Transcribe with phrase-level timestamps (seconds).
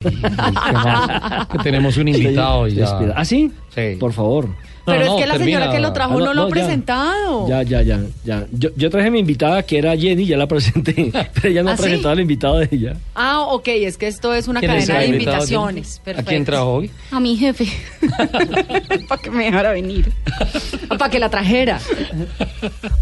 [1.52, 2.98] que tenemos un invitado y ya.
[3.14, 3.52] ¿Ah, sí?
[3.68, 3.96] Sí.
[4.00, 4.48] Por favor.
[4.92, 5.58] Pero no, es que la termina.
[5.58, 6.50] señora que lo trajo Ah, no, no, lo ha ya.
[6.50, 7.48] presentado.
[7.48, 8.46] Ya, ya, ya, ya.
[8.52, 11.70] Yo, yo traje a mi invitada que era Jenny, ya la presenté, pero ella no
[11.70, 11.82] ¿Ah, ha sí?
[11.82, 12.94] presentado al invitado de ella.
[13.14, 16.00] Ah, ok, es que esto es una ¿Quién es cadena de invitaciones.
[16.16, 16.90] ¿A quién trajo hoy?
[17.10, 17.66] A mi jefe.
[19.08, 20.12] Para que me dejara venir.
[20.88, 21.78] Para que la trajera.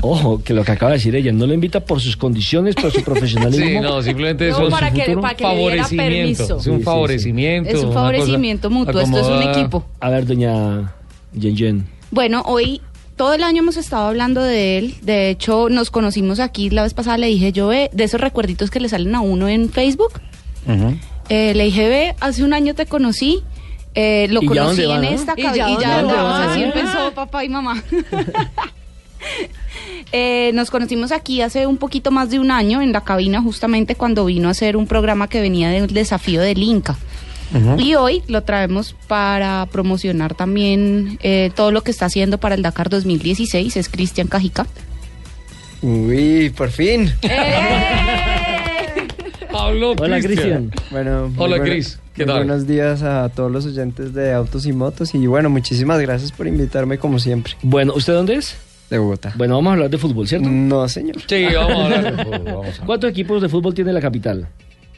[0.00, 2.90] Ojo, que lo que acaba de decir ella, no la invita por sus condiciones, por
[2.90, 3.66] su profesionalismo.
[3.66, 6.46] Sí, no, simplemente No, eso para es que- un para que le diera favorecimiento.
[6.46, 6.56] permiso.
[6.58, 7.70] Es Sí, un sí, favorecimiento.
[7.70, 9.00] Es un favorecimiento mutuo.
[9.00, 9.84] Esto es un equipo.
[10.00, 10.92] A ver, doña
[11.34, 11.86] Yen Yen.
[12.10, 12.80] Bueno, hoy
[13.16, 14.94] todo el año hemos estado hablando de él.
[15.02, 16.70] De hecho, nos conocimos aquí.
[16.70, 19.48] La vez pasada le dije yo, ve, de esos recuerditos que le salen a uno
[19.48, 20.20] en Facebook.
[20.66, 20.96] Ujú.
[21.28, 23.42] Eh, le dije, ve, hace un año te conocí.
[23.94, 25.08] eh, lo ¿Y ya conocí dónde va, en no?
[25.10, 25.66] esta ¿Y cabina.
[25.66, 26.22] ya Y ya dónde dónde va?
[26.22, 26.50] vamos.
[26.50, 27.82] Así empezó papá y mamá.
[30.10, 33.94] Eh, nos conocimos aquí hace un poquito más de un año en la cabina justamente
[33.94, 36.98] cuando vino a hacer un programa que venía del desafío del Inca.
[37.78, 42.62] Y hoy lo traemos para promocionar también eh, todo lo que está haciendo para el
[42.62, 43.76] Dakar 2016.
[43.76, 44.66] Es Cristian Cajica.
[45.82, 47.12] Uy, por fin.
[49.50, 50.70] Pablo Hola, Cristian.
[50.90, 51.98] Bueno, Hola, buena- Cris.
[52.14, 52.38] ¿Qué tal?
[52.38, 56.46] Buenos días a todos los oyentes de Autos y Motos y bueno, muchísimas gracias por
[56.46, 58.56] invitarme como siempre Bueno, ¿usted dónde es?
[58.90, 59.32] de Bogotá.
[59.36, 60.46] Bueno, vamos a hablar de fútbol, ¿cierto?
[60.50, 61.16] No, señor.
[61.26, 64.46] Sí, vamos a hablar de fútbol, vamos a- ¿Cuántos equipos de fútbol tiene la capital?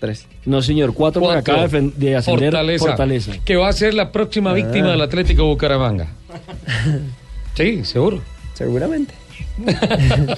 [0.04, 0.26] Tres.
[0.44, 1.40] No, señor, cuatro, Cuatro.
[1.54, 3.32] acaba de, de ascender Fortaleza, Fortaleza.
[3.44, 4.54] Que va a ser la próxima Ah.
[4.54, 6.08] víctima del Atlético Bucaramanga.
[7.56, 8.20] Sí, seguro.
[8.54, 9.14] Seguramente.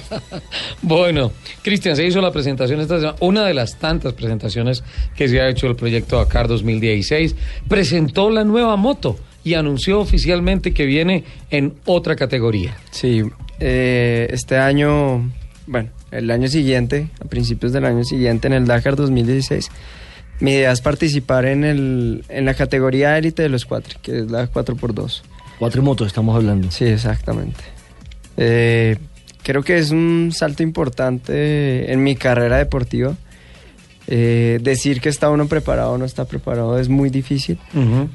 [0.81, 1.31] Bueno,
[1.63, 4.83] Cristian, se hizo la presentación esta semana, una de las tantas presentaciones
[5.15, 7.35] que se ha hecho el proyecto Dakar 2016.
[7.67, 12.77] Presentó la nueva moto y anunció oficialmente que viene en otra categoría.
[12.91, 13.23] Sí,
[13.59, 15.31] eh, este año,
[15.67, 19.69] bueno, el año siguiente, a principios del año siguiente, en el Dakar 2016,
[20.39, 24.31] mi idea es participar en, el, en la categoría élite de los cuatro, que es
[24.31, 25.21] la 4x2.
[25.59, 26.71] Cuatro motos estamos hablando.
[26.71, 27.63] Sí, exactamente.
[28.37, 28.97] Eh,
[29.43, 33.15] creo que es un salto importante en mi carrera deportiva.
[34.09, 37.59] Eh, decir que está uno preparado o no está preparado es muy difícil,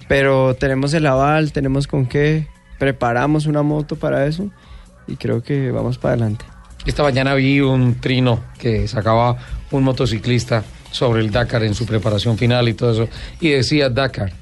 [0.09, 2.47] pero tenemos el aval, tenemos con qué,
[2.78, 4.50] preparamos una moto para eso
[5.06, 6.47] y creo que vamos para adelante.
[6.84, 9.37] Esta mañana vi un trino que sacaba
[9.70, 13.09] un motociclista sobre el Dakar en su preparación final y todo eso.
[13.41, 14.32] Y decía Dakar,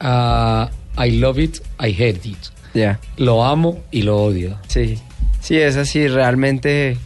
[0.00, 2.38] ah, I love it, I hate it.
[2.74, 4.58] Ya, Lo amo y lo odio.
[4.66, 4.98] sí,
[5.40, 6.96] sí, es así, realmente...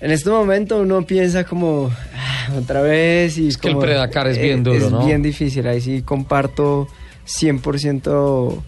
[0.00, 4.38] En este momento uno piensa como "Ah, otra vez y Es que el pre-Dakar es
[4.38, 5.04] bien eh, duro, es ¿no?
[5.06, 6.86] bien difícil, ahí sí comparto
[7.26, 8.62] 100%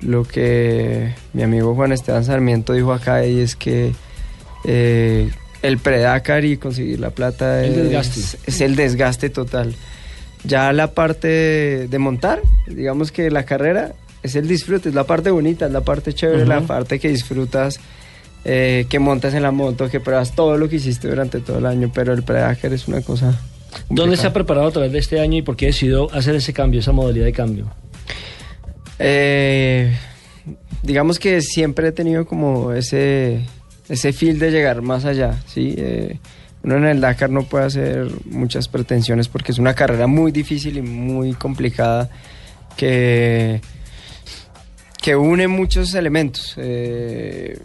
[0.00, 3.92] lo que mi amigo Juan Esteban Sarmiento dijo acá y es que
[4.64, 5.30] eh,
[5.62, 9.74] el pre-Dakar y conseguir la plata El es, el desgaste total.
[10.44, 15.04] Ya la parte de, de montar, digamos que la carrera es el disfrute, es la
[15.04, 17.80] parte bonita, es la parte chévere, la parte que disfrutas,
[18.44, 21.66] eh, que montas en la moto, que pruebas todo lo que hiciste durante todo el
[21.66, 23.40] año, pero el pre-Dakar es una cosa...
[23.90, 26.52] ¿Dónde se ha preparado a través de este año y por qué decidió hacer ese
[26.52, 27.70] cambio, esa modalidad de cambio?
[28.98, 29.94] Eh,
[30.82, 33.40] digamos que siempre he tenido como ese,
[33.88, 35.74] ese feel de llegar más allá, ¿sí?
[35.76, 36.18] Eh,
[36.62, 40.78] uno en el Dakar no puede hacer muchas pretensiones porque es una carrera muy difícil
[40.78, 42.10] y muy complicada
[42.76, 43.60] que,
[45.00, 46.54] que une muchos elementos.
[46.58, 47.58] eh,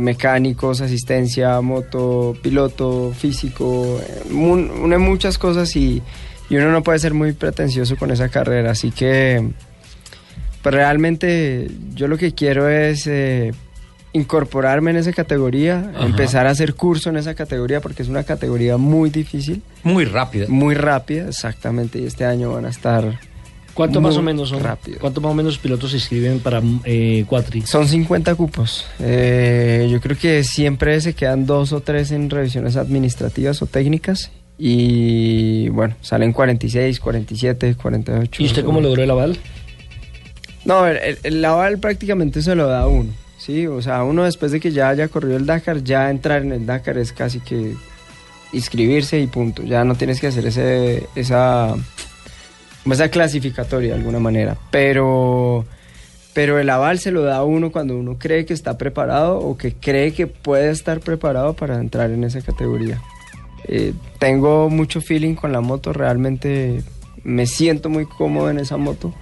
[0.00, 4.00] mecánicos, asistencia, moto, piloto, físico,
[4.30, 6.02] une muchas cosas y,
[6.50, 9.48] y uno no puede ser muy pretencioso con esa carrera, así que
[10.62, 13.52] pues realmente yo lo que quiero es eh,
[14.12, 16.06] incorporarme en esa categoría, Ajá.
[16.06, 20.46] empezar a hacer curso en esa categoría porque es una categoría muy difícil, Muy rápida.
[20.48, 23.18] muy rápida, exactamente, y este año van a estar...
[23.72, 24.62] ¿Cuánto muy más o menos son?
[24.62, 24.98] rápido.
[24.98, 27.62] ¿Cuántos más o menos pilotos se inscriben para eh, Cuatri?
[27.62, 28.84] Son 50 cupos.
[28.98, 34.32] Eh, yo creo que siempre se quedan dos o tres en revisiones administrativas o técnicas.
[34.58, 38.42] Y bueno, salen 46, 47, 48.
[38.42, 39.38] ¿Y usted cómo logró el aval?
[40.64, 43.10] No, el, el- el aval prácticamente se lo da a uno.
[43.38, 46.52] Sí, o sea, uno después de que ya haya corrido el Dakar, ya entrar en
[46.52, 47.74] el Dakar es casi que
[48.52, 49.62] inscribirse y punto.
[49.62, 51.74] Ya no tienes que hacer ese, esa,
[52.84, 54.58] esa clasificatoria de alguna manera.
[54.70, 55.64] Pero,
[56.34, 59.56] pero el aval se lo da a uno cuando uno cree que está preparado o
[59.56, 63.00] que cree que puede estar preparado para entrar en esa categoría.
[63.68, 66.82] Eh, tengo mucho feeling con la moto, realmente
[67.24, 69.14] me siento muy cómodo en esa moto.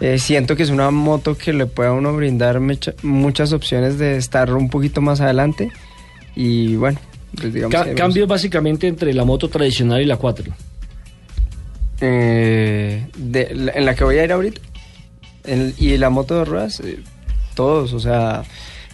[0.00, 3.98] Eh, siento que es una moto que le puede a uno brindar mecha- muchas opciones
[3.98, 5.70] de estar un poquito más adelante.
[6.34, 6.98] Y bueno,
[7.34, 10.52] pues digamos Ca- que- cambios básicamente entre la moto tradicional y la Cuatri.
[12.00, 14.60] Eh, de, la- en la que voy a ir ahorita.
[15.44, 16.98] En- y la moto de ruedas, eh,
[17.54, 18.42] todos, o sea...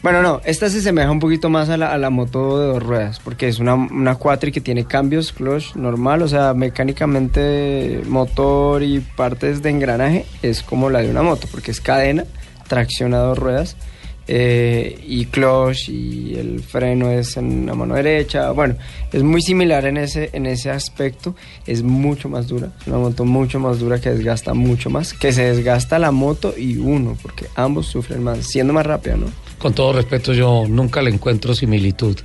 [0.03, 2.83] Bueno, no, esta se asemeja un poquito más a la, a la moto de dos
[2.83, 8.83] ruedas, porque es una, una quattro que tiene cambios, clutch normal, o sea, mecánicamente motor
[8.83, 12.25] y partes de engranaje es como la de una moto, porque es cadena,
[12.67, 13.77] tracción a dos ruedas,
[14.35, 18.51] eh, y clutch y el freno es en la mano derecha.
[18.53, 18.77] Bueno,
[19.13, 21.35] es muy similar en ese, en ese aspecto.
[21.67, 22.71] Es mucho más dura.
[22.81, 25.13] Es una moto mucho más dura que desgasta mucho más.
[25.13, 29.27] Que se desgasta la moto y uno, porque ambos sufren más, siendo más rápida, ¿no?
[29.59, 32.17] Con todo respeto, yo nunca le encuentro similitud.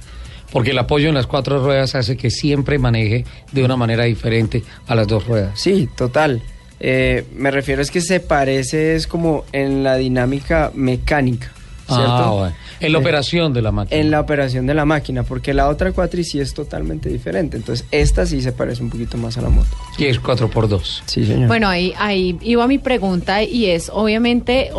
[0.49, 4.63] Porque el apoyo en las cuatro ruedas hace que siempre maneje de una manera diferente
[4.87, 5.59] a las dos ruedas.
[5.59, 6.41] Sí, total.
[6.79, 11.51] Eh, me refiero es que se parece, es como en la dinámica mecánica,
[11.87, 12.03] ¿cierto?
[12.05, 12.55] Ah, bueno.
[12.79, 13.99] En la Eh, operación de la máquina.
[14.01, 17.57] En la operación de la máquina, porque la otra cuatri sí es totalmente diferente.
[17.57, 19.69] Entonces, esta sí se parece un poquito más a la moto.
[19.97, 21.01] Y es 4x2.
[21.05, 21.47] Sí, señor.
[21.47, 24.69] Bueno, ahí, ahí iba mi pregunta y es, obviamente,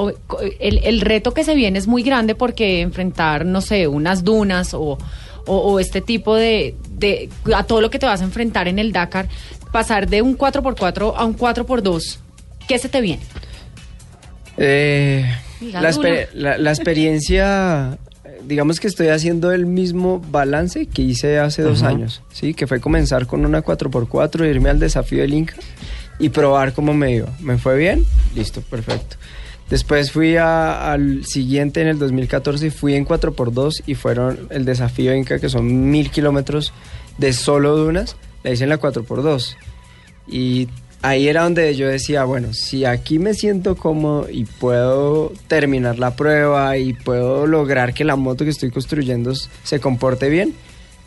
[0.61, 4.75] el, el reto que se viene es muy grande porque enfrentar, no sé, unas dunas
[4.75, 4.99] o, o-
[5.47, 8.93] o este tipo de, de, a todo lo que te vas a enfrentar en el
[8.93, 9.29] Dakar,
[9.73, 12.19] pasar de un 4x4 a un 4x2,
[12.69, 13.23] ¿qué se te viene?
[14.57, 15.25] Eh,
[15.61, 21.39] la, exper- la- la experiencia, eh, digamos que estoy haciendo el mismo balance que hice
[21.39, 22.55] hace dos años, ¿sí?
[22.55, 25.55] Que fue comenzar con una 4x4, irme al desafío del Inca
[26.19, 27.29] y probar cómo me iba.
[27.41, 28.05] ¿Me fue bien?
[28.35, 29.17] Listo, perfecto.
[29.71, 34.65] Después fui a- al siguiente en el 2014 y fui en 4x2 y fueron el
[34.65, 36.73] desafío Inca que son mil kilómetros
[37.19, 38.17] de solo dunas.
[38.45, 39.57] La hice en la 4x2.
[40.27, 40.69] Y
[41.03, 46.17] ahí era donde yo decía, bueno, si aquí me siento cómodo y puedo terminar la
[46.17, 50.55] prueba y puedo lograr que la moto que estoy construyendo se comporte bien,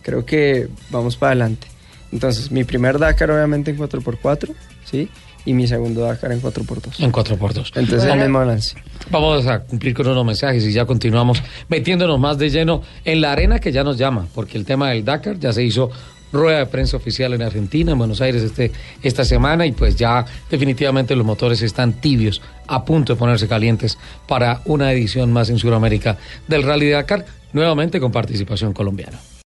[0.02, 1.68] creo que vamos para adelante.
[2.12, 4.54] Entonces, mi primer Dakar obviamente en 4x4,
[4.84, 5.10] ¿sí?
[5.46, 7.04] Y mi segundo Dakar en 4x2.
[7.04, 7.72] En 4x2.
[7.76, 8.76] Entonces, el mismo balance.
[9.10, 13.32] Vamos a cumplir con unos mensajes y ya continuamos metiéndonos más de lleno en la
[13.32, 15.90] arena que ya nos llama, porque el tema del Dakar ya se hizo
[16.32, 20.26] rueda de prensa oficial en Argentina, en Buenos Aires este, esta semana y pues ya
[20.50, 23.98] definitivamente los motores están tibios, a punto de ponerse calientes
[24.28, 26.18] para una edición más en Sudamérica
[26.48, 29.20] del Rally Dakar, nuevamente con participación colombiana.